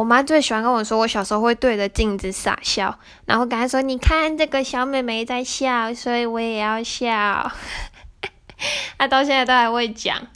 [0.00, 7.52] 我妈最喜欢跟我说我小时候会对着镜子傻笑然后跟她说你看这个小妹妹在笑所以我也要笑。
[8.96, 10.26] 她到现在都还会讲。